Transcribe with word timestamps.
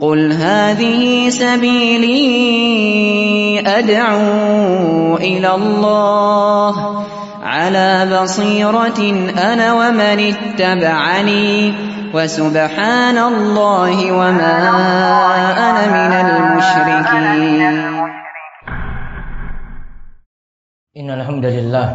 قل 0.00 0.32
هذه 0.32 1.28
سبيلي 1.28 2.20
أدعو 3.66 5.16
إلى 5.16 5.54
الله 5.54 7.04
على 7.42 8.20
بصيرة 8.20 9.00
أنا 9.52 9.72
ومن 9.72 10.18
اتبعني 10.34 11.74
وسبحان 12.14 13.18
الله 13.18 14.12
وما 14.12 14.56
أنا 15.68 15.84
من 15.96 16.12
المشركين. 16.28 17.62
إن 20.96 21.10
الحمد 21.10 21.44
لله 21.44 21.88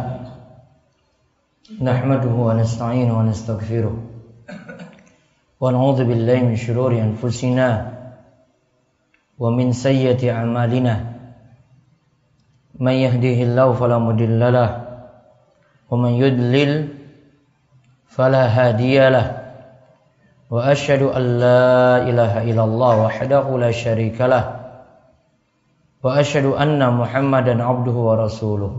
نحمده 1.82 2.34
ونستعينه 2.34 3.18
ونستغفره. 3.18 4.11
ونعوذ 5.62 6.04
بالله 6.04 6.38
من 6.42 6.56
شرور 6.56 6.92
أنفسنا 6.92 7.68
ومن 9.38 9.72
سيئة 9.72 10.18
أعمالنا 10.34 10.94
من 12.80 12.92
يهديه 12.92 13.38
الله 13.46 13.72
فلا 13.72 13.98
مضل 13.98 14.42
له 14.52 14.70
ومن 15.90 16.10
يضلل 16.10 16.88
فلا 18.06 18.44
هادي 18.56 18.98
له 19.08 19.26
واشهد 20.50 21.02
ان 21.02 21.24
لا 21.38 22.02
اله 22.10 22.32
الا 22.50 22.64
الله 22.64 22.94
وحده 23.06 23.44
لا 23.58 23.70
شريك 23.70 24.18
له 24.20 24.44
واشهد 26.02 26.44
ان 26.58 26.80
محمدا 27.00 27.54
عبده 27.64 27.96
ورسوله 28.08 28.72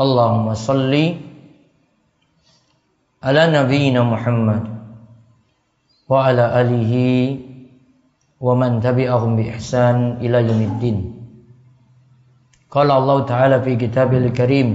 اللهم 0.00 0.54
صل 0.54 0.94
على 3.22 3.42
نبينا 3.58 4.02
محمد 4.02 4.71
وعلى 6.12 6.44
آله 6.60 6.92
ومن 8.40 8.70
تبعهم 8.84 9.30
بإحسان 9.36 10.20
إلى 10.20 10.38
يوم 10.48 10.60
الدين. 10.70 10.98
قال 12.68 12.88
الله 12.90 13.18
تعالى 13.24 13.56
في 13.64 13.72
كتابه 13.76 14.18
الكريم 14.28 14.68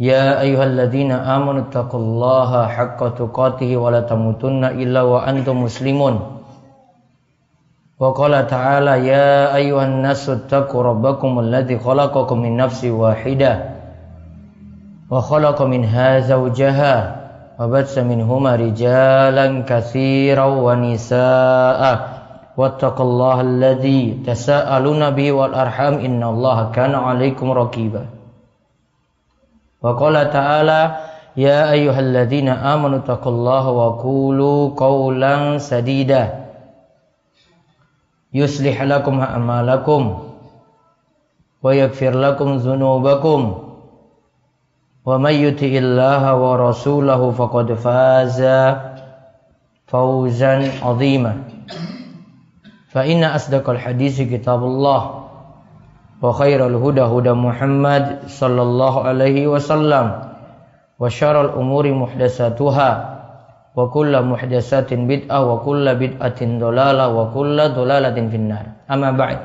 يا 0.00 0.40
أيها 0.40 0.64
الذين 0.64 1.12
آمنوا 1.12 1.68
اتقوا 1.68 2.00
الله 2.00 2.50
حق 2.66 3.00
تقاته 3.20 3.70
ولا 3.76 4.00
تموتن 4.00 4.64
إلا 4.64 5.02
وأنتم 5.02 5.56
مسلمون. 5.68 6.16
وقال 7.96 8.46
تعالى 8.46 8.94
يا 9.08 9.56
أيها 9.56 9.84
الناس 9.84 10.28
اتقوا 10.28 10.82
ربكم 10.82 11.32
الذي 11.38 11.76
خلقكم 11.80 12.36
من 12.44 12.56
نفس 12.56 12.84
واحدة 12.84 13.52
وخلق 15.10 15.58
منها 15.62 16.08
زوجها 16.20 16.92
وبث 17.59 17.93
منهما 17.97 18.55
رجالا 18.55 19.63
كثيرا 19.67 20.45
ونساء 20.45 21.81
واتقوا 22.57 23.05
الله 23.05 23.41
الذي 23.41 24.01
تساءلون 24.27 25.09
به 25.09 25.31
والأرحام 25.31 25.93
إن 25.93 26.23
الله 26.23 26.71
كان 26.71 26.95
عليكم 26.95 27.51
رقيبا 27.51 28.05
وقال 29.81 30.15
تعالى 30.31 30.81
يا 31.37 31.71
أيها 31.71 31.99
الذين 31.99 32.49
آمنوا 32.49 32.97
اتقوا 32.99 33.31
الله 33.31 33.69
وقولوا 33.69 34.69
قولا 34.77 35.57
سديدا 35.57 36.23
يصلح 38.33 38.81
لكم 38.81 39.19
أعمالكم 39.19 40.01
ويغفر 41.63 42.13
لكم 42.19 42.49
ذنوبكم 42.55 43.64
ومن 45.06 45.34
يطع 45.34 45.72
الله 45.86 46.22
ورسوله 46.34 47.30
فقد 47.30 47.72
فاز 47.72 48.40
فوزا 49.86 50.54
عظيما. 50.82 51.34
فإن 52.90 53.24
أصدق 53.24 53.70
الحديث 53.70 54.20
كتاب 54.32 54.62
الله 54.64 55.02
وخير 56.22 56.66
الهدى 56.66 57.02
هدى 57.02 57.32
محمد 57.32 58.04
صلى 58.26 58.62
الله 58.62 58.94
عليه 59.04 59.46
وسلم 59.46 60.06
وشر 60.98 61.36
الأمور 61.44 61.84
محدثاتها 61.92 62.90
وكل 63.76 64.12
محدثات 64.22 64.90
بدعة 64.94 65.38
وكل 65.52 65.86
بدعة 65.94 66.40
ضلالة 66.40 67.04
وكل 67.08 67.58
ضلالة 67.68 68.16
في 68.28 68.36
النار. 68.36 68.66
أما 68.90 69.10
بعد. 69.12 69.38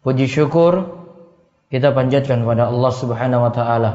Puji 0.00 0.24
syukur 0.24 0.99
kita 1.70 1.94
panjatkan 1.94 2.42
kepada 2.42 2.66
Allah 2.66 2.92
Subhanahu 2.92 3.46
wa 3.46 3.52
taala 3.54 3.92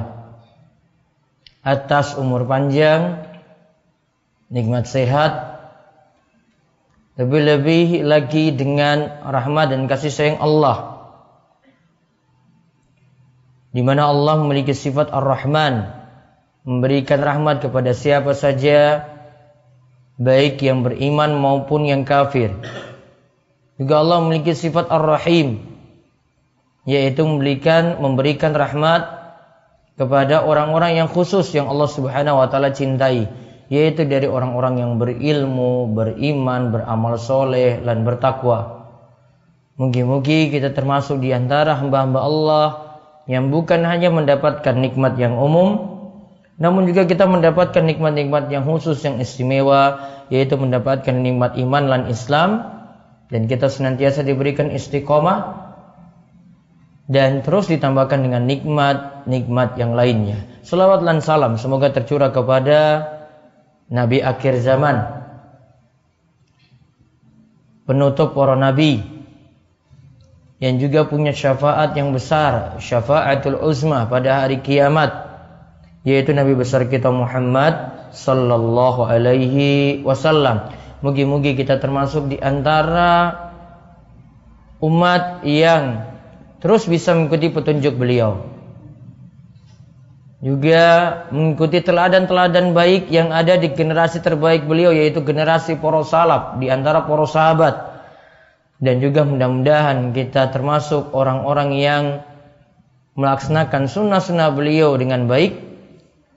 atas 1.66 2.16
umur 2.16 2.48
panjang, 2.48 3.26
nikmat 4.54 4.88
sehat, 4.88 5.60
lebih-lebih 7.18 8.06
lagi 8.06 8.54
dengan 8.56 9.10
rahmat 9.26 9.74
dan 9.76 9.90
kasih 9.90 10.14
sayang 10.14 10.40
Allah. 10.40 10.94
Di 13.76 13.84
mana 13.84 14.08
Allah 14.08 14.40
memiliki 14.40 14.72
sifat 14.72 15.12
Ar-Rahman, 15.12 15.92
memberikan 16.64 17.20
rahmat 17.20 17.60
kepada 17.60 17.92
siapa 17.92 18.32
saja, 18.32 19.04
baik 20.16 20.64
yang 20.64 20.86
beriman 20.86 21.36
maupun 21.36 21.84
yang 21.84 22.08
kafir. 22.08 22.56
Juga 23.76 24.00
Allah 24.00 24.24
memiliki 24.24 24.56
sifat 24.56 24.88
Ar-Rahim, 24.88 25.75
yaitu 26.86 27.26
memberikan 27.26 27.98
memberikan 28.00 28.54
rahmat 28.54 29.26
kepada 29.98 30.46
orang-orang 30.46 31.02
yang 31.02 31.10
khusus 31.10 31.50
yang 31.52 31.66
Allah 31.66 31.90
Subhanahu 31.90 32.38
wa 32.40 32.48
taala 32.48 32.72
cintai 32.72 33.26
yaitu 33.66 34.06
dari 34.06 34.30
orang-orang 34.30 34.78
yang 34.78 34.92
berilmu, 35.02 35.90
beriman, 35.90 36.70
beramal 36.70 37.18
soleh 37.18 37.82
dan 37.82 38.06
bertakwa. 38.06 38.86
Mungkin-mungkin 39.76 40.54
kita 40.54 40.72
termasuk 40.72 41.20
di 41.20 41.34
antara 41.34 41.76
hamba-hamba 41.76 42.20
Allah 42.22 42.68
yang 43.26 43.50
bukan 43.50 43.82
hanya 43.84 44.14
mendapatkan 44.14 44.78
nikmat 44.78 45.18
yang 45.18 45.36
umum, 45.36 45.98
namun 46.62 46.86
juga 46.86 47.10
kita 47.10 47.26
mendapatkan 47.26 47.82
nikmat-nikmat 47.82 48.48
yang 48.54 48.64
khusus 48.70 49.02
yang 49.02 49.18
istimewa, 49.18 50.14
yaitu 50.30 50.56
mendapatkan 50.56 51.12
nikmat 51.12 51.58
iman 51.58 51.90
dan 51.90 52.04
Islam, 52.08 52.50
dan 53.34 53.50
kita 53.50 53.68
senantiasa 53.68 54.22
diberikan 54.22 54.70
istiqomah 54.70 55.65
dan 57.06 57.46
terus 57.46 57.70
ditambahkan 57.70 58.26
dengan 58.26 58.50
nikmat-nikmat 58.50 59.78
yang 59.78 59.94
lainnya. 59.94 60.42
Salawat 60.66 61.06
dan 61.06 61.22
salam 61.22 61.62
semoga 61.62 61.94
tercurah 61.94 62.34
kepada 62.34 63.06
Nabi 63.86 64.26
akhir 64.26 64.66
zaman, 64.66 65.06
penutup 67.86 68.34
para 68.34 68.58
nabi, 68.58 69.06
yang 70.58 70.82
juga 70.82 71.06
punya 71.06 71.30
syafaat 71.30 71.94
yang 71.94 72.10
besar, 72.10 72.82
syafaatul 72.82 73.62
uzma 73.62 74.10
pada 74.10 74.42
hari 74.42 74.66
kiamat, 74.66 75.14
yaitu 76.02 76.34
Nabi 76.34 76.58
besar 76.58 76.90
kita 76.90 77.14
Muhammad 77.14 78.10
sallallahu 78.10 79.06
alaihi 79.06 80.02
wasallam. 80.02 80.74
Mugi-mugi 81.06 81.54
kita 81.54 81.78
termasuk 81.78 82.34
di 82.34 82.42
antara 82.42 83.38
umat 84.82 85.46
yang 85.46 86.15
terus 86.66 86.90
bisa 86.90 87.14
mengikuti 87.14 87.54
petunjuk 87.54 87.94
beliau. 87.94 88.42
Juga 90.42 90.82
mengikuti 91.30 91.78
teladan-teladan 91.86 92.74
baik 92.74 93.14
yang 93.14 93.30
ada 93.30 93.54
di 93.54 93.70
generasi 93.70 94.18
terbaik 94.26 94.66
beliau 94.66 94.90
yaitu 94.90 95.22
generasi 95.22 95.78
para 95.78 96.02
salaf 96.02 96.58
di 96.58 96.74
antara 96.74 97.06
para 97.06 97.30
sahabat. 97.30 98.02
Dan 98.82 98.98
juga 98.98 99.22
mudah-mudahan 99.22 100.10
kita 100.10 100.50
termasuk 100.50 101.14
orang-orang 101.14 101.70
yang 101.78 102.04
melaksanakan 103.14 103.86
sunnah-sunnah 103.86 104.50
beliau 104.50 104.98
dengan 104.98 105.30
baik, 105.30 105.62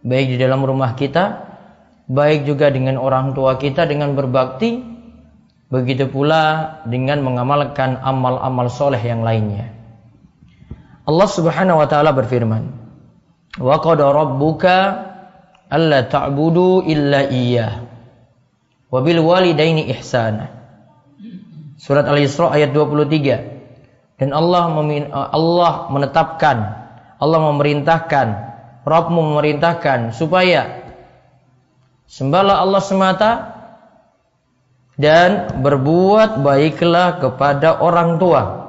baik 0.04 0.26
di 0.28 0.36
dalam 0.36 0.60
rumah 0.60 0.92
kita, 0.92 1.40
baik 2.04 2.44
juga 2.44 2.68
dengan 2.68 3.00
orang 3.00 3.32
tua 3.32 3.56
kita 3.56 3.88
dengan 3.88 4.12
berbakti, 4.12 4.84
begitu 5.72 6.04
pula 6.04 6.76
dengan 6.84 7.24
mengamalkan 7.24 7.96
amal-amal 7.96 8.68
soleh 8.68 9.00
yang 9.00 9.24
lainnya. 9.24 9.77
Allah 11.08 11.28
Subhanahu 11.28 11.80
wa 11.80 11.88
taala 11.88 12.12
berfirman, 12.12 12.68
"Wa 13.56 13.80
qad 13.80 13.96
rabbuka 13.96 14.76
alla 15.72 16.04
ta'budu 16.04 16.84
illa 16.84 17.24
iyyah 17.24 17.80
wa 18.92 18.98
bil 19.00 19.24
walidaini 19.24 19.88
ihsana." 19.96 20.52
Surat 21.80 22.04
Al-Isra 22.04 22.52
ayat 22.52 22.76
23. 22.76 24.20
Dan 24.20 24.36
Allah 24.36 24.68
Allah 25.32 25.72
menetapkan, 25.88 26.56
Allah 27.16 27.40
memerintahkan, 27.54 28.26
Rabbmu 28.82 29.20
memerintahkan 29.32 30.12
supaya 30.16 30.82
sembahlah 32.10 32.56
Allah 32.60 32.82
semata 32.82 33.30
dan 34.98 35.62
berbuat 35.62 36.42
baiklah 36.42 37.22
kepada 37.22 37.78
orang 37.78 38.18
tua. 38.18 38.67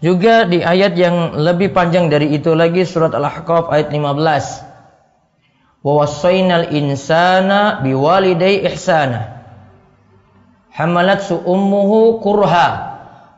Juga 0.00 0.48
di 0.48 0.64
ayat 0.64 0.96
yang 0.96 1.36
lebih 1.36 1.76
panjang 1.76 2.08
dari 2.08 2.32
itu 2.32 2.56
lagi 2.56 2.88
surat 2.88 3.12
Al-Ahqaf 3.12 3.68
ayat 3.68 3.92
15. 3.92 5.84
Wa 5.84 5.92
wasainal 6.04 6.72
insana 6.72 7.84
biwalidai 7.84 8.64
ihsana. 8.64 9.40
hamalat 10.70 11.26
su 11.26 11.36
ummuhu 11.36 12.22
kurha 12.22 12.68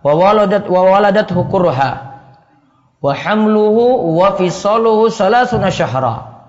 wa 0.04 0.12
waladat 0.12 0.68
wa 0.68 0.80
waladathu 0.84 1.48
kurha 1.48 1.90
wa 3.02 3.12
hamluhu 3.16 4.14
wa 4.14 4.36
fisaluhu 4.38 5.10
salasuna 5.10 5.72
syahra 5.72 6.46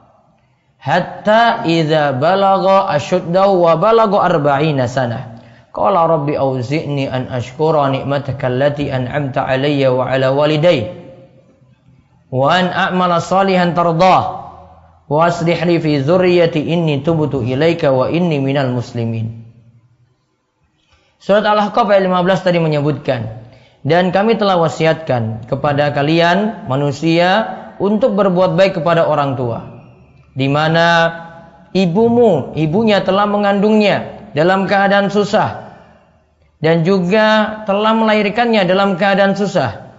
hatta 0.77 1.65
idza 1.65 2.13
balagha 2.13 2.93
ashuddahu 2.93 3.63
wa 3.63 3.79
balagha 3.79 4.21
arba'ina 4.21 4.85
sanah 4.85 5.32
qala 5.73 6.05
rabbi 6.05 6.37
auzi'ni 6.37 7.09
an 7.09 7.33
ashkura 7.33 7.89
ni'mataka 7.89 8.45
allati 8.45 8.93
an'amta 8.93 9.49
alayya 9.49 9.89
wa 9.89 10.05
ala 10.05 10.29
walidayya 10.29 11.03
wa 12.33 12.49
an 12.49 12.65
a'mala 12.73 13.21
salihan 13.21 13.77
tardah. 13.77 14.41
Wa 15.03 15.29
aslih 15.29 15.59
li 15.67 15.77
fi 15.77 16.01
dzurriyyati 16.01 16.73
inni 16.73 17.05
tubtu 17.05 17.45
ilaika 17.45 17.93
wa 17.93 18.09
inni 18.09 18.41
minal 18.41 18.73
muslimin. 18.73 19.45
Surat 21.21 21.45
Al-Ahqaf 21.45 21.85
ayat 21.91 22.07
15 22.09 22.47
tadi 22.47 22.57
menyebutkan 22.57 23.45
dan 23.85 24.09
kami 24.15 24.39
telah 24.39 24.57
wasiatkan 24.57 25.45
kepada 25.45 25.91
kalian 25.91 26.65
manusia 26.71 27.45
untuk 27.77 28.15
berbuat 28.15 28.57
baik 28.57 28.81
kepada 28.81 29.05
orang 29.05 29.37
tua. 29.37 29.59
Di 30.33 30.49
mana 30.49 31.13
ibumu 31.75 32.57
ibunya 32.57 33.03
telah 33.05 33.27
mengandungnya 33.29 34.31
dalam 34.33 34.65
keadaan 34.65 35.13
susah 35.13 35.62
dan 36.63 36.87
juga 36.87 37.59
telah 37.67 37.91
melahirkannya 37.91 38.63
dalam 38.63 38.95
keadaan 38.95 39.35
susah 39.35 39.91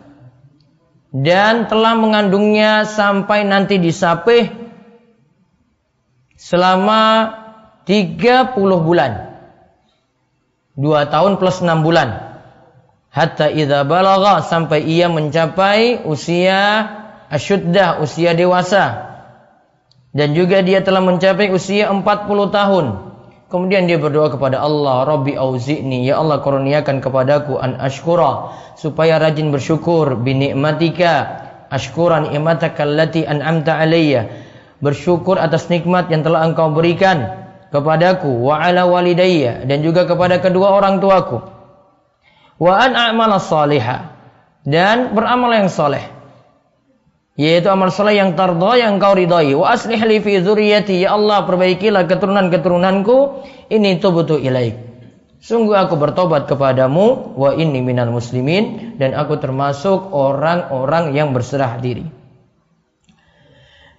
dan 1.13 1.69
telah 1.69 1.93
mengandungnya 1.93 2.89
sampai 2.89 3.45
nanti 3.45 3.77
disapih 3.77 4.49
selama 6.41 7.37
30 7.85 8.57
bulan 8.57 9.35
dua 10.75 11.07
tahun 11.07 11.39
plus 11.39 11.63
enam 11.63 11.87
bulan. 11.87 12.35
Hatta 13.15 13.47
idza 13.47 13.87
balagha 13.87 14.43
sampai 14.43 14.83
ia 14.83 15.07
mencapai 15.07 16.03
usia 16.03 16.91
asyuddah, 17.31 18.03
usia 18.03 18.35
dewasa. 18.35 19.15
Dan 20.15 20.35
juga 20.35 20.63
dia 20.63 20.83
telah 20.83 21.03
mencapai 21.03 21.51
usia 21.55 21.91
40 21.91 22.03
tahun. 22.51 22.87
Kemudian 23.49 23.87
dia 23.87 24.01
berdoa 24.01 24.33
kepada 24.33 24.65
Allah, 24.65 25.05
Rabbi 25.05 25.37
auzi'ni, 25.37 26.09
ya 26.09 26.19
Allah 26.19 26.41
kurniakan 26.41 27.05
kepadaku 27.05 27.61
an 27.61 27.79
ashkura 27.79 28.57
supaya 28.75 29.21
rajin 29.21 29.53
bersyukur 29.55 30.19
bi 30.19 30.35
nikmatika 30.35 31.45
ashkura 31.69 32.25
ni'mataka 32.25 32.83
allati 32.83 33.23
an'amta 33.23 33.79
alayya. 33.79 34.33
Bersyukur 34.83 35.39
atas 35.39 35.71
nikmat 35.71 36.11
yang 36.11 36.27
telah 36.27 36.45
Engkau 36.45 36.73
berikan 36.75 37.45
kepadaku 37.75 38.31
wa 38.31 38.63
ala 38.63 38.87
walidayya 38.87 39.67
dan 39.67 39.83
juga 39.83 40.07
kepada 40.07 40.39
kedua 40.39 40.71
orang 40.79 41.03
tuaku 41.03 41.43
wa 42.63 42.73
an 42.79 42.95
a'mala 42.95 43.43
salihah 43.43 44.15
dan 44.63 45.11
beramal 45.11 45.51
yang 45.51 45.67
soleh 45.67 46.14
yaitu 47.35 47.67
amal 47.67 47.91
soleh 47.91 48.15
yang 48.15 48.39
tardha 48.39 48.79
yang 48.79 49.03
kau 49.03 49.15
ridhai 49.19 49.59
wa 49.59 49.75
aslih 49.75 49.99
li 50.07 50.23
fi 50.23 50.39
dzurriyyati 50.39 51.03
ya 51.03 51.19
Allah 51.19 51.43
perbaikilah 51.47 52.07
keturunan-keturunanku. 52.07 53.43
Ini 53.65 53.99
tubutu 53.99 54.39
ilaik. 54.39 54.77
Sungguh 55.45 55.77
aku 55.77 56.01
bertobat 56.01 56.49
kepadamu 56.49 57.37
wa 57.37 57.51
inni 57.53 57.85
minal 57.85 58.09
muslimin 58.09 58.97
dan 58.97 59.13
aku 59.13 59.37
termasuk 59.37 60.15
orang-orang 60.15 61.13
yang 61.13 61.37
berserah 61.37 61.77
diri. 61.83 62.09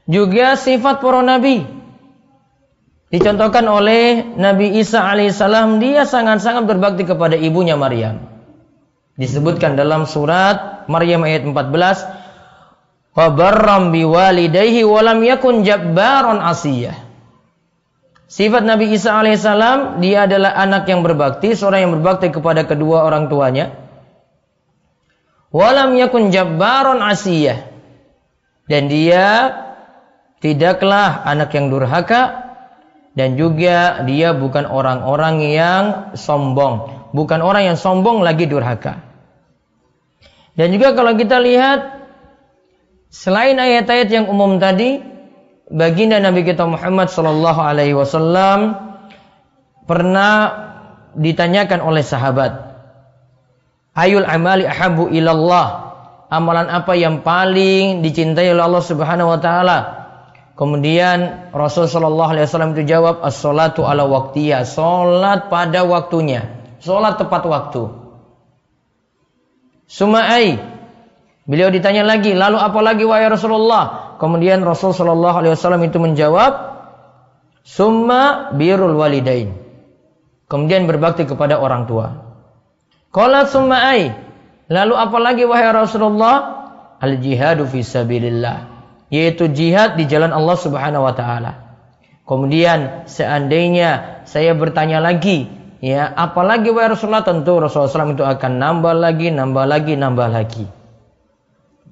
Juga 0.05 0.57
sifat 0.57 1.01
para 1.01 1.21
nabi. 1.21 1.65
Dicontohkan 3.13 3.61
oleh 3.69 4.25
Nabi 4.33 4.81
Isa 4.81 5.05
alaihissalam, 5.05 5.77
dia 5.77 6.09
sangat-sangat 6.09 6.65
berbakti 6.65 7.05
kepada 7.05 7.37
ibunya 7.37 7.77
Maryam. 7.77 8.25
Disebutkan 9.15 9.77
dalam 9.77 10.09
surat 10.09 10.83
Maryam 10.89 11.23
ayat 11.23 11.45
14, 11.45 12.24
"Wa 13.15 13.31
barram 13.31 13.95
biwalidayhi 13.95 14.83
yakun 15.23 15.63
asiyah." 16.43 17.05
Sifat 18.25 18.67
Nabi 18.67 18.91
Isa 18.91 19.15
alaihissalam, 19.15 20.03
dia 20.03 20.27
adalah 20.27 20.57
anak 20.59 20.89
yang 20.91 21.05
berbakti, 21.05 21.55
seorang 21.55 21.87
yang 21.87 21.93
berbakti 21.95 22.33
kepada 22.33 22.67
kedua 22.67 23.05
orang 23.07 23.31
tuanya. 23.31 23.71
Walam 25.55 25.95
yakun 25.95 26.35
jabbaron 26.35 26.99
asiyah. 26.99 27.71
Dan 28.65 28.89
dia 28.91 29.55
tidaklah 30.43 31.23
anak 31.23 31.53
yang 31.55 31.71
durhaka 31.71 32.43
dan 33.15 33.39
juga 33.39 34.03
dia 34.03 34.35
bukan 34.35 34.67
orang-orang 34.67 35.39
yang 35.47 35.83
sombong, 36.19 37.07
bukan 37.15 37.39
orang 37.39 37.71
yang 37.71 37.77
sombong 37.79 38.19
lagi 38.19 38.49
durhaka. 38.49 38.99
Dan 40.59 40.75
juga 40.75 40.91
kalau 40.91 41.15
kita 41.15 41.39
lihat 41.39 41.94
selain 43.15 43.55
ayat-ayat 43.55 44.11
yang 44.11 44.25
umum 44.27 44.59
tadi, 44.59 44.99
baginda 45.71 46.19
Nabi 46.19 46.43
kita 46.43 46.67
Muhammad 46.67 47.07
Shallallahu 47.07 47.61
Alaihi 47.63 47.95
Wasallam 47.95 48.75
pernah 49.87 50.35
ditanyakan 51.15 51.79
oleh 51.79 52.03
sahabat, 52.03 52.75
Ayul 53.95 54.27
amali 54.27 54.67
ahabu 54.67 55.07
ilallah. 55.07 55.95
Amalan 56.27 56.67
apa 56.67 56.99
yang 56.99 57.23
paling 57.23 58.03
dicintai 58.03 58.51
oleh 58.51 58.59
Allah 58.59 58.83
Subhanahu 58.83 59.31
wa 59.31 59.39
taala? 59.39 59.77
Kemudian 60.59 61.51
Rasul 61.55 61.87
Shallallahu 61.87 62.31
Alaihi 62.35 62.45
Wasallam 62.51 62.75
itu 62.75 62.83
jawab 62.83 63.23
as-salatu 63.23 63.87
ala 63.87 64.03
waktiya, 64.03 64.67
salat 64.67 65.47
pada 65.47 65.87
waktunya, 65.87 66.59
salat 66.83 67.15
tepat 67.15 67.43
waktu. 67.47 67.87
Sumai, 69.87 70.59
beliau 71.45 71.71
ditanya 71.71 72.05
lagi, 72.05 72.33
lalu 72.33 72.59
apa 72.59 72.79
lagi 72.81 73.07
wahai 73.07 73.29
Rasulullah? 73.31 74.17
Kemudian 74.21 74.61
Rasul 74.65 74.91
Shallallahu 74.91 75.35
Alaihi 75.41 75.53
Wasallam 75.53 75.81
itu 75.85 75.97
menjawab, 76.01 76.53
summa 77.65 78.53
birul 78.53 78.97
walidain. 78.97 79.55
Kemudian 80.45 80.85
berbakti 80.85 81.25
kepada 81.25 81.57
orang 81.57 81.89
tua. 81.89 82.21
Kala 83.09 83.47
sumai, 83.47 84.13
lalu 84.67 84.93
apa 84.93 85.17
lagi 85.17 85.43
wahai 85.47 85.71
Rasulullah? 85.73 86.35
Al 86.95 87.19
jihadu 87.19 87.67
fi 87.67 87.83
sabilillah 87.83 88.75
yaitu 89.13 89.49
jihad 89.51 89.97
di 89.97 90.09
jalan 90.09 90.33
Allah 90.33 90.57
Subhanahu 90.57 91.05
wa 91.05 91.13
taala. 91.13 91.51
Kemudian 92.25 93.05
seandainya 93.05 94.21
saya 94.25 94.57
bertanya 94.57 94.97
lagi, 94.97 95.45
ya 95.77 96.09
apalagi 96.09 96.73
wahai 96.73 96.89
Rasulullah 96.89 97.21
tentu 97.21 97.61
Rasulullah 97.61 97.93
SAW 97.93 98.17
itu 98.17 98.25
akan 98.25 98.51
nambah 98.57 98.95
lagi, 98.97 99.29
nambah 99.29 99.65
lagi, 99.69 99.93
nambah 99.93 100.27
lagi. 100.33 100.65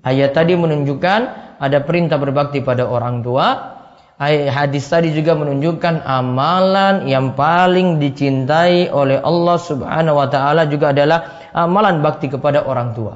Ayat 0.04 0.36
tadi 0.36 0.60
menunjukkan 0.60 1.20
ada 1.64 1.80
perintah 1.88 2.20
berbakti 2.20 2.60
pada 2.60 2.84
orang 2.84 3.24
tua. 3.24 3.80
Ayat 4.20 4.52
hadis 4.52 4.84
tadi 4.92 5.16
juga 5.16 5.34
menunjukkan 5.34 6.04
amalan 6.04 7.08
yang 7.08 7.34
paling 7.40 8.04
dicintai 8.04 8.92
oleh 8.92 9.18
Allah 9.24 9.58
Subhanahu 9.58 10.20
wa 10.20 10.28
taala 10.28 10.68
juga 10.68 10.92
adalah 10.92 11.50
amalan 11.56 12.04
bakti 12.04 12.28
kepada 12.28 12.68
orang 12.68 12.92
tua. 12.92 13.16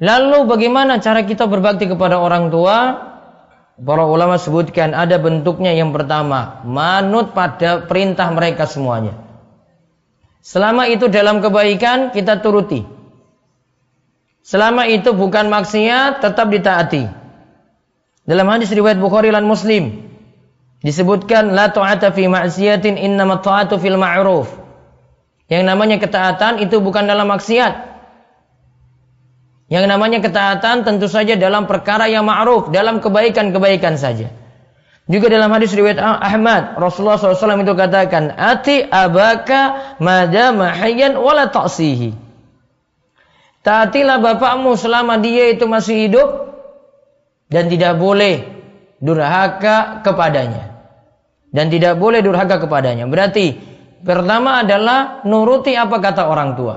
Lalu 0.00 0.48
bagaimana 0.48 1.02
cara 1.02 1.26
kita 1.26 1.44
berbakti 1.44 1.84
kepada 1.90 2.16
orang 2.16 2.48
tua? 2.48 3.10
Para 3.80 4.04
ulama 4.04 4.36
sebutkan 4.36 4.92
ada 4.92 5.16
bentuknya 5.16 5.72
yang 5.72 5.92
pertama, 5.92 6.60
manut 6.68 7.32
pada 7.32 7.84
perintah 7.84 8.28
mereka 8.28 8.68
semuanya. 8.68 9.16
Selama 10.40 10.88
itu 10.88 11.08
dalam 11.08 11.40
kebaikan 11.44 12.12
kita 12.12 12.40
turuti. 12.40 12.99
Selama 14.50 14.82
itu 14.90 15.14
bukan 15.14 15.46
maksiat 15.46 16.26
tetap 16.26 16.50
ditaati. 16.50 17.06
Dalam 18.26 18.50
hadis 18.50 18.74
riwayat 18.74 18.98
Bukhari 18.98 19.30
dan 19.30 19.46
Muslim 19.46 20.10
disebutkan 20.82 21.54
la 21.54 21.70
ta'ata 21.70 22.10
fi 22.10 22.26
ma'siyatin 22.26 22.98
innamat 22.98 23.46
ta'atu 23.46 23.78
fil 23.78 23.94
ma'ruf. 23.94 24.50
Yang 25.46 25.62
namanya 25.70 26.02
ketaatan 26.02 26.58
itu 26.66 26.82
bukan 26.82 27.06
dalam 27.06 27.30
maksiat, 27.30 27.74
yang 29.70 29.86
namanya 29.86 30.18
ketaatan 30.18 30.82
tentu 30.82 31.06
saja 31.06 31.38
dalam 31.38 31.70
perkara 31.70 32.10
yang 32.10 32.26
ma'ruf, 32.26 32.74
dalam 32.74 32.98
kebaikan-kebaikan 32.98 33.94
saja. 33.94 34.34
Juga 35.06 35.30
dalam 35.30 35.50
hadis 35.54 35.70
riwayat 35.78 36.02
Ahmad, 36.02 36.74
Rasulullah 36.74 37.22
SAW 37.22 37.62
itu 37.62 37.74
katakan, 37.78 38.34
Ati 38.34 38.82
abaka 38.82 39.94
madama 40.02 40.74
hayyan 40.74 41.14
wala 41.14 41.50
ta'sihi. 41.50 42.29
Taatilah 43.60 44.24
bapakmu 44.24 44.72
selama 44.72 45.20
dia 45.20 45.52
itu 45.52 45.68
masih 45.68 46.08
hidup 46.08 46.28
dan 47.52 47.68
tidak 47.68 48.00
boleh 48.00 48.48
durhaka 49.02 50.00
kepadanya. 50.00 50.80
Dan 51.50 51.68
tidak 51.68 51.98
boleh 51.98 52.22
durhaka 52.24 52.62
kepadanya. 52.62 53.04
Berarti 53.10 53.58
pertama 54.00 54.64
adalah 54.64 55.20
nuruti 55.26 55.74
apa 55.76 55.98
kata 55.98 56.30
orang 56.30 56.56
tua. 56.56 56.76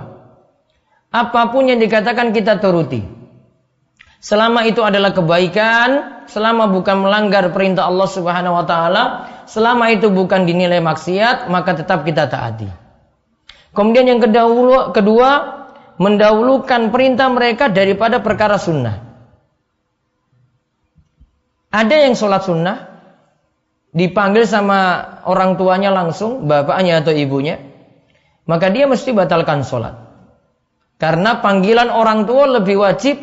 Apa 1.13 1.54
pun 1.54 1.70
yang 1.70 1.78
dikatakan 1.78 2.34
kita 2.34 2.58
turuti. 2.58 3.06
Selama 4.18 4.66
itu 4.66 4.82
adalah 4.82 5.13
kebaikan, 5.13 6.24
selama 6.25 6.72
bukan 6.74 7.06
melanggar 7.06 7.54
perintah 7.54 7.86
Allah 7.86 8.10
Subhanahu 8.10 8.56
wa 8.56 8.66
taala, 8.66 9.04
selama 9.46 9.94
itu 9.94 10.10
bukan 10.10 10.48
dinilai 10.48 10.82
maksiat, 10.82 11.54
maka 11.54 11.78
tetap 11.78 12.02
kita 12.02 12.25
taati. 12.32 12.66
Kemudian 13.78 14.10
yang 14.10 14.24
kedua, 14.24 14.90
kedua 14.90 15.30
mendahulukan 15.97 16.89
perintah 16.89 17.29
mereka 17.29 17.69
daripada 17.69 18.21
perkara 18.21 18.57
sunnah. 18.57 19.01
Ada 21.73 22.05
yang 22.05 22.13
sholat 22.13 22.45
sunnah, 22.45 22.77
dipanggil 23.93 24.45
sama 24.45 25.09
orang 25.25 25.57
tuanya 25.57 25.89
langsung, 25.89 26.45
bapaknya 26.45 27.01
atau 27.01 27.13
ibunya, 27.13 27.57
maka 28.45 28.69
dia 28.69 28.85
mesti 28.85 29.09
batalkan 29.09 29.65
sholat. 29.65 29.97
Karena 31.01 31.41
panggilan 31.41 31.89
orang 31.89 32.29
tua 32.29 32.62
lebih 32.62 32.77
wajib 32.77 33.17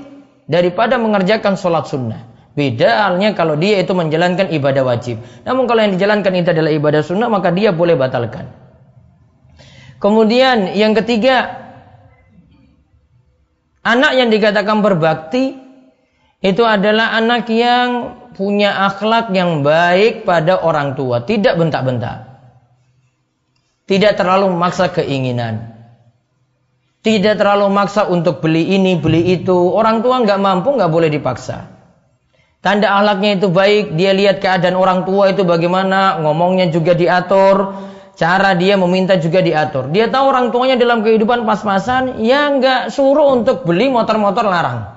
daripada 0.50 0.98
mengerjakan 0.98 1.54
sholat 1.54 1.86
sunnah. 1.86 2.26
Beda 2.50 3.06
halnya 3.06 3.30
kalau 3.38 3.54
dia 3.54 3.78
itu 3.78 3.94
menjalankan 3.94 4.50
ibadah 4.50 4.82
wajib. 4.82 5.22
Namun 5.46 5.70
kalau 5.70 5.86
yang 5.86 5.94
dijalankan 5.94 6.34
itu 6.34 6.50
adalah 6.50 6.74
ibadah 6.74 7.02
sunnah, 7.06 7.30
maka 7.30 7.54
dia 7.54 7.70
boleh 7.70 7.94
batalkan. 7.94 8.50
Kemudian 10.02 10.74
yang 10.74 10.96
ketiga, 10.98 11.59
anak 13.84 14.12
yang 14.16 14.28
dikatakan 14.28 14.84
berbakti 14.84 15.56
itu 16.40 16.62
adalah 16.64 17.12
anak 17.16 17.48
yang 17.52 18.16
punya 18.32 18.88
akhlak 18.88 19.28
yang 19.36 19.60
baik 19.60 20.24
pada 20.24 20.56
orang 20.64 20.96
tua, 20.96 21.20
tidak 21.24 21.60
bentak-bentak. 21.60 22.30
Tidak 23.84 24.14
terlalu 24.14 24.54
memaksa 24.54 24.88
keinginan. 24.94 25.76
Tidak 27.00 27.34
terlalu 27.36 27.68
maksa 27.72 28.06
untuk 28.06 28.38
beli 28.38 28.76
ini, 28.76 28.96
beli 28.96 29.34
itu. 29.34 29.56
Orang 29.74 30.04
tua 30.04 30.22
nggak 30.22 30.40
mampu, 30.40 30.76
nggak 30.78 30.92
boleh 30.92 31.10
dipaksa. 31.10 31.68
Tanda 32.60 32.92
akhlaknya 32.92 33.40
itu 33.40 33.48
baik, 33.48 33.96
dia 33.96 34.12
lihat 34.12 34.38
keadaan 34.38 34.76
orang 34.76 35.08
tua 35.08 35.32
itu 35.32 35.48
bagaimana, 35.48 36.20
ngomongnya 36.20 36.68
juga 36.68 36.92
diatur, 36.92 37.72
Cara 38.20 38.52
dia 38.52 38.76
meminta 38.76 39.16
juga 39.16 39.40
diatur. 39.40 39.88
Dia 39.88 40.12
tahu 40.12 40.28
orang 40.28 40.52
tuanya 40.52 40.76
dalam 40.76 41.00
kehidupan 41.00 41.48
pas-pasan, 41.48 42.20
ya 42.20 42.52
nggak 42.52 42.92
suruh 42.92 43.32
untuk 43.32 43.64
beli 43.64 43.88
motor-motor 43.88 44.44
larang. 44.44 44.92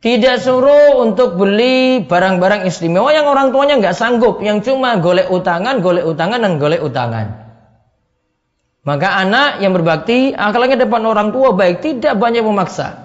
Tidak 0.00 0.40
suruh 0.40 1.04
untuk 1.04 1.36
beli 1.36 2.00
barang-barang 2.08 2.64
istimewa 2.64 3.12
yang 3.12 3.28
orang 3.28 3.52
tuanya 3.52 3.76
nggak 3.84 4.00
sanggup, 4.00 4.40
yang 4.40 4.64
cuma 4.64 4.96
golek 4.96 5.28
utangan, 5.28 5.84
golek 5.84 6.08
utangan 6.08 6.40
dan 6.40 6.56
golek 6.56 6.80
utangan. 6.80 7.26
Maka 8.80 9.20
anak 9.20 9.60
yang 9.60 9.76
berbakti 9.76 10.32
akalnya 10.32 10.88
depan 10.88 11.04
orang 11.04 11.36
tua 11.36 11.52
baik, 11.52 11.84
tidak 11.84 12.16
banyak 12.16 12.40
memaksa. 12.40 13.03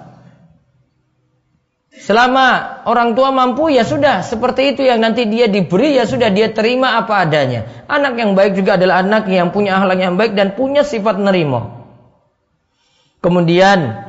Selama 1.90 2.78
orang 2.86 3.18
tua 3.18 3.34
mampu 3.34 3.66
ya 3.74 3.82
sudah 3.82 4.22
seperti 4.22 4.78
itu 4.78 4.86
yang 4.86 5.02
nanti 5.02 5.26
dia 5.26 5.50
diberi 5.50 5.98
ya 5.98 6.06
sudah 6.06 6.30
dia 6.30 6.54
terima 6.54 6.94
apa 6.94 7.26
adanya. 7.26 7.66
Anak 7.90 8.14
yang 8.14 8.38
baik 8.38 8.54
juga 8.54 8.78
adalah 8.78 9.02
anak 9.02 9.26
yang 9.26 9.50
punya 9.50 9.74
akhlak 9.74 9.98
yang 9.98 10.14
baik 10.14 10.38
dan 10.38 10.54
punya 10.54 10.86
sifat 10.86 11.18
nerimo. 11.18 11.82
Kemudian 13.18 14.06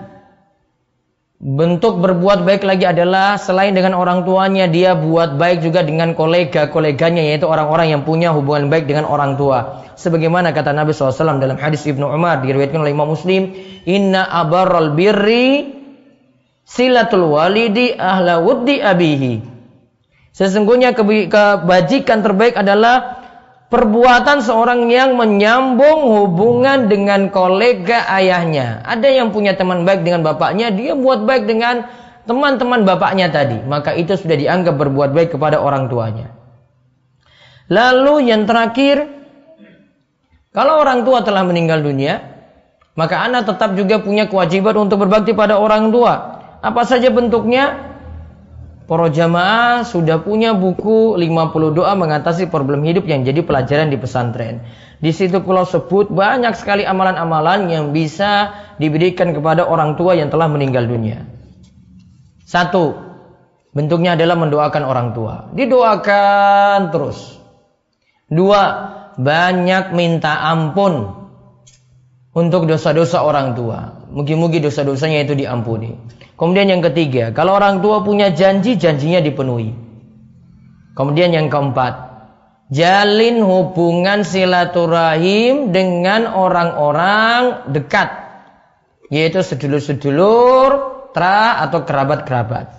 bentuk 1.42 1.98
berbuat 1.98 2.46
baik 2.46 2.62
lagi 2.62 2.86
adalah 2.86 3.42
selain 3.42 3.74
dengan 3.74 3.98
orang 3.98 4.30
tuanya 4.30 4.70
dia 4.70 4.94
buat 4.94 5.42
baik 5.42 5.66
juga 5.66 5.82
dengan 5.82 6.14
kolega-koleganya 6.14 7.34
yaitu 7.34 7.50
orang-orang 7.50 7.98
yang 7.98 8.06
punya 8.06 8.30
hubungan 8.30 8.70
baik 8.70 8.86
dengan 8.86 9.10
orang 9.10 9.42
tua. 9.42 9.90
Sebagaimana 9.98 10.54
kata 10.54 10.70
Nabi 10.70 10.94
SAW 10.94 11.42
dalam 11.42 11.58
hadis 11.58 11.82
Ibnu 11.90 12.06
Umar 12.06 12.46
diriwayatkan 12.46 12.78
oleh 12.78 12.94
Imam 12.94 13.10
Muslim, 13.10 13.58
Inna 13.90 14.30
abarral 14.30 14.94
birri 14.94 15.81
silatul 16.72 17.28
walidi 17.28 17.92
ahla 18.00 18.40
wuddi 18.40 18.80
abihi. 18.80 19.44
Sesungguhnya 20.32 20.96
kebajikan 20.96 22.24
terbaik 22.24 22.56
adalah 22.56 23.20
perbuatan 23.68 24.40
seorang 24.40 24.88
yang 24.88 25.20
menyambung 25.20 26.08
hubungan 26.08 26.88
dengan 26.88 27.28
kolega 27.28 28.08
ayahnya. 28.16 28.80
Ada 28.88 29.12
yang 29.12 29.36
punya 29.36 29.60
teman 29.60 29.84
baik 29.84 30.08
dengan 30.08 30.24
bapaknya, 30.24 30.72
dia 30.72 30.96
buat 30.96 31.28
baik 31.28 31.52
dengan 31.52 31.84
teman-teman 32.24 32.88
bapaknya 32.88 33.28
tadi. 33.28 33.60
Maka 33.68 33.92
itu 33.92 34.16
sudah 34.16 34.40
dianggap 34.40 34.80
berbuat 34.80 35.12
baik 35.12 35.36
kepada 35.36 35.60
orang 35.60 35.92
tuanya. 35.92 36.32
Lalu 37.68 38.32
yang 38.32 38.48
terakhir, 38.48 39.08
kalau 40.56 40.80
orang 40.80 41.04
tua 41.04 41.24
telah 41.28 41.44
meninggal 41.44 41.84
dunia, 41.84 42.24
maka 42.96 43.24
anak 43.24 43.52
tetap 43.52 43.76
juga 43.76 44.00
punya 44.00 44.32
kewajiban 44.32 44.88
untuk 44.88 45.04
berbakti 45.04 45.36
pada 45.36 45.60
orang 45.60 45.92
tua. 45.92 46.31
Apa 46.62 46.86
saja 46.86 47.10
bentuknya? 47.10 47.90
Para 48.86 49.08
jamaah 49.08 49.88
sudah 49.88 50.20
punya 50.20 50.52
buku 50.52 51.16
50 51.16 51.78
doa 51.80 51.96
mengatasi 51.96 52.52
problem 52.52 52.84
hidup 52.84 53.08
yang 53.08 53.24
jadi 53.24 53.40
pelajaran 53.40 53.88
di 53.88 53.96
pesantren. 53.96 54.68
Di 55.00 55.16
situ 55.16 55.40
pulau 55.42 55.64
sebut 55.64 56.12
banyak 56.12 56.54
sekali 56.60 56.84
amalan-amalan 56.84 57.72
yang 57.72 57.96
bisa 57.96 58.52
diberikan 58.78 59.32
kepada 59.32 59.64
orang 59.64 59.96
tua 59.96 60.14
yang 60.20 60.28
telah 60.28 60.52
meninggal 60.52 60.86
dunia. 60.86 61.24
Satu, 62.44 63.00
bentuknya 63.72 64.20
adalah 64.20 64.36
mendoakan 64.36 64.84
orang 64.84 65.08
tua. 65.16 65.48
Didoakan 65.56 66.92
terus. 66.92 67.40
Dua, 68.28 68.62
banyak 69.16 69.96
minta 69.96 70.36
ampun 70.52 71.16
untuk 72.36 72.68
dosa-dosa 72.68 73.24
orang 73.24 73.56
tua. 73.56 74.04
Mungkin-mungkin 74.12 74.68
dosa-dosanya 74.68 75.24
itu 75.24 75.34
diampuni. 75.40 75.96
Kemudian 76.42 76.74
yang 76.74 76.82
ketiga, 76.82 77.30
kalau 77.30 77.54
orang 77.54 77.86
tua 77.86 78.02
punya 78.02 78.34
janji, 78.34 78.74
janjinya 78.74 79.22
dipenuhi. 79.22 79.78
Kemudian 80.98 81.30
yang 81.38 81.54
keempat, 81.54 81.94
jalin 82.74 83.46
hubungan 83.46 84.26
silaturahim 84.26 85.70
dengan 85.70 86.26
orang-orang 86.34 87.70
dekat, 87.70 88.10
yaitu 89.14 89.46
sedulur-sedulur, 89.46 90.70
tra 91.14 91.62
atau 91.62 91.86
kerabat-kerabat. 91.86 92.74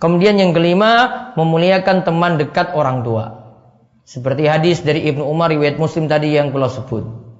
Kemudian 0.00 0.40
yang 0.40 0.56
kelima, 0.56 1.28
memuliakan 1.36 2.08
teman 2.08 2.40
dekat 2.40 2.72
orang 2.72 3.04
tua. 3.04 3.52
Seperti 4.08 4.48
hadis 4.48 4.80
dari 4.80 5.04
Ibnu 5.12 5.28
Umar 5.28 5.52
riwayat 5.52 5.76
Muslim 5.76 6.08
tadi 6.08 6.32
yang 6.32 6.56
kula 6.56 6.72
sebut. 6.72 7.31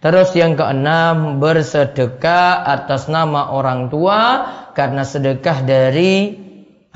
Terus 0.00 0.32
yang 0.32 0.56
keenam 0.56 1.44
bersedekah 1.44 2.64
atas 2.64 3.12
nama 3.12 3.52
orang 3.52 3.92
tua 3.92 4.48
karena 4.72 5.04
sedekah 5.04 5.60
dari 5.60 6.40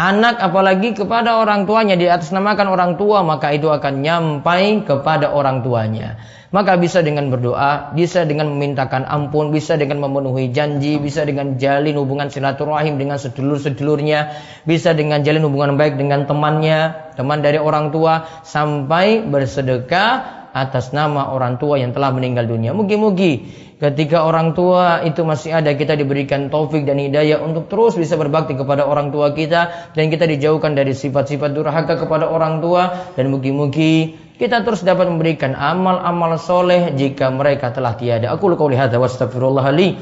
anak 0.01 0.41
apalagi 0.41 0.97
kepada 0.97 1.37
orang 1.37 1.69
tuanya 1.69 2.01
di 2.01 2.09
atas 2.09 2.33
namakan 2.33 2.73
orang 2.73 2.97
tua 2.97 3.21
maka 3.21 3.53
itu 3.53 3.69
akan 3.69 4.01
nyampai 4.01 4.89
kepada 4.89 5.37
orang 5.37 5.61
tuanya. 5.61 6.17
Maka 6.49 6.81
bisa 6.81 7.05
dengan 7.05 7.29
berdoa, 7.29 7.93
bisa 7.93 8.25
dengan 8.25 8.49
memintakan 8.57 9.05
ampun, 9.05 9.53
bisa 9.53 9.77
dengan 9.77 10.01
memenuhi 10.01 10.55
janji, 10.55 10.97
bisa 10.97 11.27
dengan 11.29 11.61
jalin 11.61 11.99
hubungan 12.01 12.33
silaturahim 12.33 12.97
dengan 12.97 13.21
sedulur-sedulurnya, 13.21 14.33
bisa 14.65 14.97
dengan 14.97 15.21
jalin 15.21 15.45
hubungan 15.45 15.77
baik 15.77 16.01
dengan 16.01 16.25
temannya, 16.25 17.13
teman 17.21 17.43
dari 17.45 17.61
orang 17.61 17.91
tua 17.93 18.25
sampai 18.47 19.27
bersedekah 19.27 20.44
atas 20.55 20.95
nama 20.95 21.35
orang 21.35 21.59
tua 21.59 21.83
yang 21.83 21.91
telah 21.91 22.15
meninggal 22.15 22.47
dunia. 22.47 22.71
Mugi-mugi 22.71 23.43
ketika 23.83 24.23
orang 24.23 24.55
tua 24.55 25.03
itu 25.03 25.27
masih 25.27 25.51
ada 25.51 25.75
kita 25.75 25.99
diberikan 25.99 26.47
taufik 26.47 26.87
dan 26.87 27.03
hidayah 27.03 27.43
untuk 27.43 27.67
terus 27.67 27.99
bisa 27.99 28.15
berbakti 28.15 28.55
kepada 28.55 28.87
orang 28.87 29.11
tua 29.11 29.35
kita 29.35 29.91
dan 29.99 30.15
kita 30.15 30.31
dijauhkan 30.31 30.79
dari 30.79 30.95
sifat-sifat 30.95 31.51
durhaka 31.51 31.99
kepada 31.99 32.31
orang 32.31 32.63
tua 32.63 33.13
dan 33.19 33.35
mugi-mugi 33.35 34.15
kita 34.39 34.63
terus 34.63 34.83
dapat 34.83 35.11
memberikan 35.11 35.55
amal-amal 35.55 36.39
soleh 36.39 36.95
jika 36.95 37.31
mereka 37.35 37.71
telah 37.75 37.99
tiada. 37.99 38.31
Aku 38.35 38.51
qauli 38.55 38.79
hadza 38.79 38.99
wa 38.99 39.11
astaghfirullah 39.11 39.67
li 39.75 39.99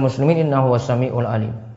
muslimin 0.00 0.44
innahu 0.44 0.76
wasamiul 0.76 1.28
alim. 1.28 1.69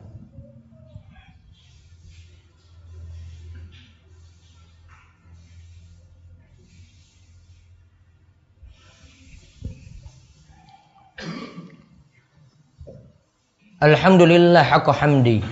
Alhamdulillah 13.84 14.64
haqqa 14.64 14.96
hamdi. 14.96 15.44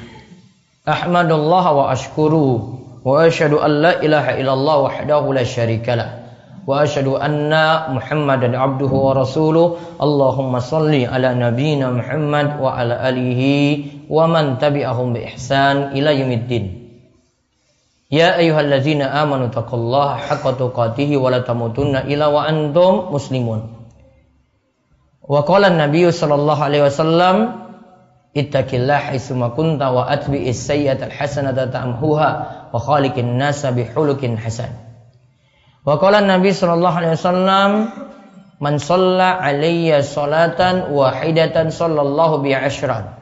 Ahmadullah 0.88 1.64
wa 1.76 1.92
ashkuru 1.92 2.80
wa 3.04 3.28
asyhadu 3.28 3.60
an 3.60 3.84
la 3.84 3.92
ilaha 4.00 4.40
illallah 4.40 4.76
wahdahu 4.88 5.36
la 5.36 5.44
syarikalah 5.44 6.24
wa 6.64 6.80
asyhadu 6.80 7.20
anna 7.20 7.92
Muhammadan 7.92 8.56
abduhu 8.56 8.88
wa 8.88 9.12
rasuluh. 9.12 9.76
Allahumma 10.00 10.64
salli 10.64 11.04
ala 11.04 11.36
nabiyyina 11.36 11.92
Muhammad 11.92 12.56
wa 12.56 12.72
ala 12.72 13.04
alihi 13.04 14.08
wa 14.08 14.24
man 14.24 14.56
tabi'ahum 14.56 15.12
bi 15.12 15.28
ihsan 15.28 15.92
ila 15.92 16.16
yaumiddin. 16.16 16.88
Ya 18.08 18.40
ayyuhallazina 18.40 19.12
amanu 19.12 19.52
taqullaha 19.52 20.24
haqqa 20.24 20.56
tuqatih 20.56 21.20
wa 21.20 21.28
la 21.28 21.44
tamutunna 21.44 22.08
illa 22.08 22.32
wa 22.32 22.48
antum 22.48 23.12
muslimun. 23.12 23.76
Wa 25.20 25.44
qala 25.44 25.68
an-nabiy 25.68 26.08
sallallahu 26.08 26.64
alaihi 26.64 26.88
wasallam 26.88 27.61
Ittaqillah 28.32 29.12
haitsuma 29.12 29.52
kunta 29.52 29.92
wa 29.92 30.08
atbi'is 30.08 30.56
sayyi'atal 30.56 31.12
hasanata 31.12 31.68
ta'mhuha 31.68 32.30
wa 32.72 32.78
khaliqin 32.80 33.36
nasa 33.36 33.76
bihulukin 33.76 34.40
hasan. 34.40 34.72
Wa 35.84 36.00
qala 36.00 36.24
Nabi 36.24 36.56
sallallahu 36.56 36.96
alaihi 36.96 37.16
wasallam 37.20 37.70
man 38.56 38.80
shalla 38.80 39.36
alayya 39.36 40.00
salatan 40.00 40.96
wahidatan 40.96 41.68
sallallahu 41.68 42.40
bi 42.40 42.56
ashran. 42.56 43.12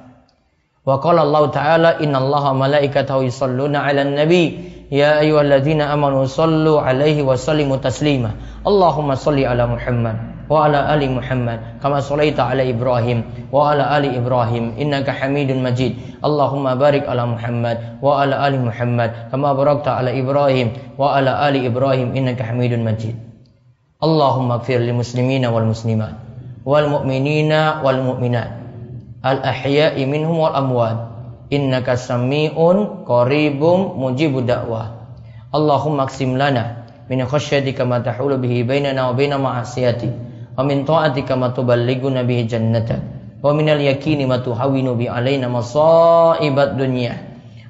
Wa 0.87 1.03
qala 1.03 1.27
Allah 1.27 1.45
Ta'ala 1.51 1.91
innallaha 1.99 2.55
malaikatahu 2.55 3.27
yusalluna 3.27 3.83
'alan 3.83 4.15
nabi 4.15 4.63
ya 4.95 5.19
ayyuhalladzina 5.19 5.91
amanu 5.91 6.23
sallu 6.31 6.79
'alaihi 6.79 7.27
wa 7.27 7.35
sallimu 7.35 7.83
taslima. 7.83 8.39
Allahumma 8.63 9.19
salli 9.19 9.43
ala 9.43 9.67
Muhammad 9.67 10.40
wa 10.51 10.67
ala 10.67 10.91
ali 10.91 11.07
Muhammad 11.07 11.79
kama 11.79 12.03
sallaita 12.03 12.51
ala 12.51 12.67
Ibrahim. 12.67 13.23
Wa 13.55 13.71
ala 13.71 13.95
ali 13.95 14.11
Ibrahim 14.19 14.75
innaka 14.75 15.15
Hamidun 15.15 15.63
Majid. 15.63 15.95
Allahumma 16.27 16.75
barik 16.75 17.07
ala 17.07 17.23
Muhammad 17.31 18.03
wa 18.03 18.19
ala 18.19 18.43
ali 18.43 18.59
Muhammad 18.59 19.31
kama 19.31 19.55
barakta 19.55 20.03
ala 20.03 20.11
Ibrahim. 20.11 20.75
Wa 20.99 21.23
ala 21.23 21.39
ali 21.47 21.63
Ibrahim 21.63 22.19
innaka 22.19 22.43
Hamidun 22.51 22.83
Majid. 22.83 23.15
Allahumma 24.03 24.59
lil 24.67 24.91
muslimina 24.91 25.55
wal 25.55 25.71
muslimat 25.71 26.19
wal 26.67 26.89
mu'minina 26.89 27.85
wal 27.85 28.01
mu'minat 28.01 28.51
al 29.23 29.39
ahya'i 29.47 30.03
minhum 30.03 30.35
wal 30.35 30.57
amwat. 30.57 30.99
Innaka 31.51 31.99
sami'un 31.99 33.07
qaribum 33.07 33.99
mujibud 33.99 34.47
da'wah. 34.47 34.99
Allahumma 35.51 36.07
wa 40.61 40.69
min 40.69 40.85
ta'atika 40.85 41.41
ma 41.41 41.57
tuballighuna 41.57 42.21
bihi 42.29 42.45
jannata. 42.45 43.01
Wa 43.41 43.57
min 43.57 43.65
al-yaqini 43.73 44.29
ma 44.29 44.45
tuhawinu 44.45 44.93
bi 44.93 45.09
alaina 45.09 45.49
masaibat 45.49 46.77
dunya. 46.77 47.17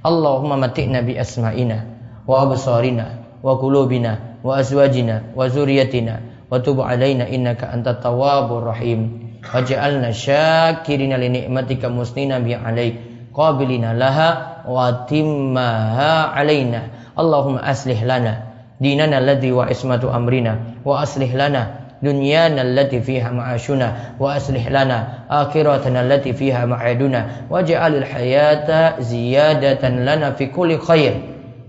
Allahumma 0.03 0.59
mati'na 0.59 1.07
bi 1.07 1.15
asma'ina 1.15 1.87
wa 2.27 2.35
absarina 2.43 3.39
wa 3.47 3.55
qulubina 3.63 4.43
wa 4.43 4.59
azwajina 4.59 5.31
wa 5.39 5.47
zuriyatina 5.47 6.51
wa 6.51 6.59
tub 6.59 6.83
alaina 6.83 7.31
innaka 7.31 7.71
antat 7.71 8.03
tawwabur 8.03 8.67
rahim. 8.67 9.31
Waj'alna 9.47 10.11
syakirina 10.11 11.15
li 11.15 11.31
ni'matika 11.31 11.87
musnina 11.87 12.43
bi 12.43 12.59
alaik. 12.59 13.31
Qabilina 13.31 13.95
laha 13.95 14.67
wa 14.67 15.07
timmaha 15.07 16.35
alaina. 16.35 17.15
Allahumma 17.15 17.63
aslih 17.63 18.03
lana 18.03 18.51
dinana 18.83 19.21
alladhi 19.21 19.55
wa 19.55 19.69
ismatu 19.71 20.11
amrina 20.11 20.81
wa 20.83 21.05
aslih 21.05 21.31
lana 21.37 21.80
دنيانا 22.03 22.63
التي 22.63 23.01
فيها 23.01 23.31
معاشنا 23.31 23.97
وأصلح 24.21 24.69
لنا 24.69 25.09
آخرتنا 25.31 26.01
التي 26.01 26.33
فيها 26.33 26.65
معادنا 26.65 27.27
واجعل 27.51 27.97
الحياة 27.97 29.01
زيادة 29.01 29.89
لنا 29.89 30.31
في 30.31 30.47
كل 30.47 30.79
خير 30.79 31.21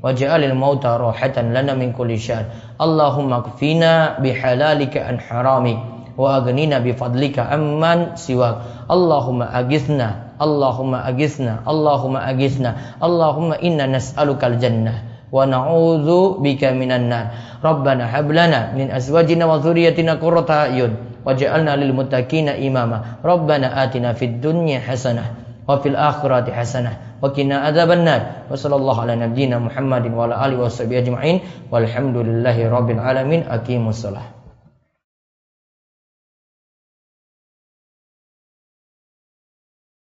واجعل 0.04 0.44
الموت 0.44 0.86
راحة 0.86 1.42
لنا 1.42 1.74
من 1.74 1.92
كل 1.94 2.20
شر. 2.20 2.46
اللهم 2.82 3.34
اكفنا 3.34 4.20
بحلالك 4.20 4.98
عن 4.98 5.20
حرامك 5.20 5.78
وأغننا 6.18 6.80
بفضلك 6.80 7.40
أمن 7.40 8.16
سواك. 8.16 8.56
اللهم 8.92 9.42
أجثنا 9.42 10.16
اللهم 10.42 10.96
أجثنا 10.96 11.54
اللهم 11.68 12.18
أجثنا 12.18 12.76
اللهم 13.04 13.54
إنا 13.54 13.86
نسألك 13.88 14.42
الجنة. 14.44 15.11
ونعوذ 15.32 16.40
بك 16.44 16.64
من 16.64 16.92
النار. 16.92 17.26
ربنا 17.64 18.04
هب 18.20 18.32
لنا 18.32 18.76
من 18.76 18.92
أزواجنا 18.92 19.46
وذريتنا 19.46 20.14
قرة 20.20 20.50
أعين 20.50 20.92
واجعلنا 21.26 21.76
للمتقين 21.76 22.50
إماما. 22.50 23.24
ربنا 23.26 23.84
آتنا 23.84 24.14
في 24.14 24.26
الدنيا 24.26 24.80
حسنة 24.80 25.24
وفي 25.68 25.88
الآخرة 25.90 26.52
حسنة 26.52 26.92
وقنا 27.22 27.56
عذاب 27.58 27.90
النار. 27.92 28.22
وصلى 28.52 28.76
الله 28.76 29.02
على 29.02 29.14
نبينا 29.16 29.58
محمد 29.60 30.14
وعلى 30.14 30.36
آله 30.46 30.58
وصحبه 30.60 30.98
أجمعين. 31.00 31.40
والحمد 31.72 32.18
لله 32.18 32.58
رب 32.70 32.90
العالمين. 32.90 33.42
أقيموا 33.48 33.90
الصلاة. 33.90 34.41